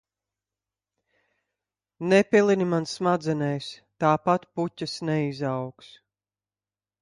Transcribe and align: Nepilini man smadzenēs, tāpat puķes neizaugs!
Nepilini 2.13 2.65
man 2.71 2.89
smadzenēs, 2.93 3.69
tāpat 4.05 4.49
puķes 4.61 4.97
neizaugs! 5.11 5.93